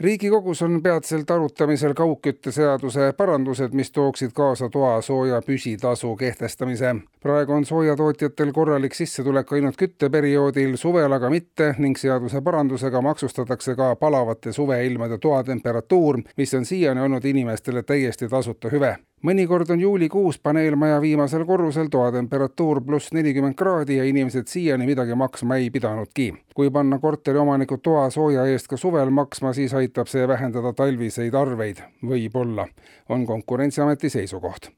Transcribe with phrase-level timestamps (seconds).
[0.00, 6.94] riigikogus on peatselt arutamisel kaugkütteseaduse parandused, mis tooksid kaasa toasooja püsitasu kehtestamise.
[7.20, 13.96] praegu on soojatootjatel korralik sissetulek ainult kütteperioodil, suvel aga mitte ning seaduse parandusega maksustatakse ka
[13.96, 21.00] palavate suveilmade toatemperatuur, mis on siiani olnud inimestele täiesti tasuta hüve mõnikord on juulikuus paneelmaja
[21.00, 26.34] viimasel korrusel toatemperatuur pluss nelikümmend kraadi ja inimesed siiani midagi maksma ei pidanudki.
[26.54, 32.66] kui panna korteriomanikud toasooja eest ka suvel maksma, siis aitab see vähendada talviseid arveid, võib-olla,
[33.08, 34.70] on Konkurentsiameti seisukoht.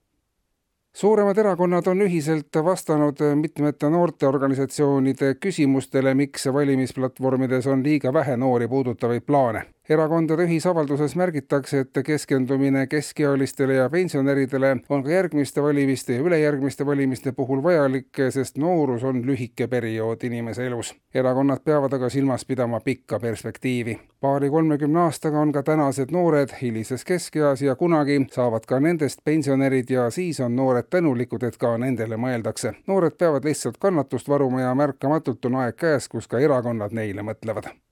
[0.95, 9.27] Suuremad erakonnad on ühiselt vastanud mitmete noorteorganisatsioonide küsimustele, miks valimisplatvormides on liiga vähe noori puudutavaid
[9.27, 16.87] plaane erakondade ühisavalduses märgitakse, et keskendumine keskealistele ja pensionäridele on ka järgmiste valimiste ja ülejärgmiste
[16.87, 20.95] valimiste puhul vajalik, sest noorus on lühike periood inimese elus.
[21.15, 24.01] erakonnad peavad aga silmas pidama pikka perspektiivi.
[24.21, 30.11] paari-kolmekümne aastaga on ka tänased noored hilises keskeas ja kunagi saavad ka nendest pensionärid ja
[30.11, 32.73] siis on noored tänulikud, et ka nendele mõeldakse.
[32.87, 37.84] noored peavad lihtsalt kannatust varuma ja märkamatult on aeg käes, kus ka erakonnad neile mõtlevad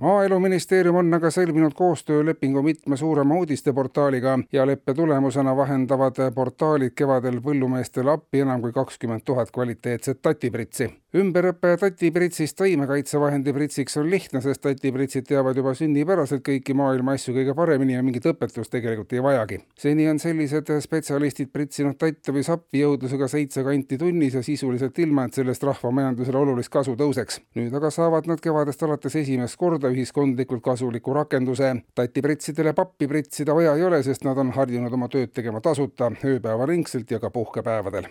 [0.00, 8.16] maaeluministeerium on aga sõlminud koostöölepingu mitme suurema uudisteportaaliga ja leppe tulemusena vahendavad portaalid kevadel põllumeestele
[8.16, 15.26] appi enam kui kakskümmend tuhat kvaliteetset tatipritsi ümberõpe tatipritsist taimekaitsevahendi pritsiks on lihtne, sest tatipritsid
[15.28, 19.58] teavad juba sünnipäraselt kõiki maailma asju kõige paremini ja mingit õpetust tegelikult ei vajagi.
[19.78, 25.26] seni on sellised spetsialistid pritsinud tatte või sappi jõudlusega seitse kanti tunnis ja sisuliselt ilma,
[25.26, 27.40] et sellest rahvamajandusele olulist kasu tõuseks.
[27.54, 31.74] nüüd aga saavad nad kevadest alates esimest korda ühiskondlikult kasuliku rakenduse.
[31.94, 37.10] tatipritsidele pappi pritsida vaja ei ole, sest nad on harjunud oma tööd tegema tasuta, ööpäevaringselt
[37.10, 38.06] ja ka puhkepäevadel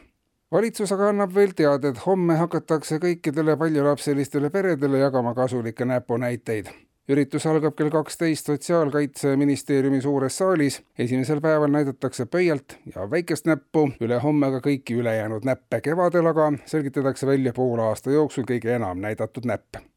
[0.52, 6.72] valitsus aga annab veel teada, et homme hakatakse kõikidele paljulapselistele peredele jagama kasulikke näpunäiteid.
[7.12, 10.82] üritus algab kell kaksteist Sotsiaalkaitseministeeriumi suures saalis.
[11.00, 15.82] esimesel päeval näidatakse pöialt ja väikest näppu, ülehomme ka kõiki ülejäänud näppe.
[15.82, 19.91] kevadel aga selgitatakse välja poole aasta jooksul kõige enam näidatud näpp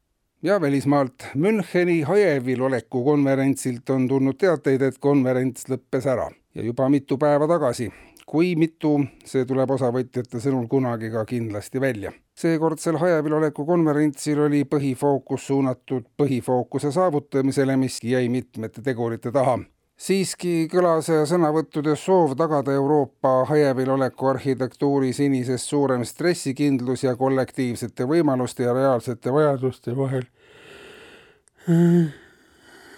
[0.45, 6.89] ja välismaalt Müncheni Hajevil oleku konverentsilt on tulnud teateid, et konverents lõppes ära ja juba
[6.89, 7.89] mitu päeva tagasi
[8.25, 12.11] kui mitu, see tuleb osavõtjate sõnul kunagi ka kindlasti välja.
[12.37, 19.59] seekordsel Hajevil oleku konverentsil oli põhifookus suunatud põhifookuse saavutamisele, mis jäi mitmete tegurite taha
[19.97, 28.67] siiski kõlas sõnavõttudes soov tagada Euroopa hajevil oleku arhitektuuri senisest suurem stressikindlus ja kollektiivsete võimaluste
[28.67, 30.27] ja reaalsete vajaduste vahel.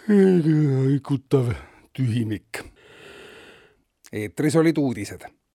[0.07, 1.53] Haigutav
[1.93, 2.63] tühimik.
[4.13, 5.27] Eetris olid uudised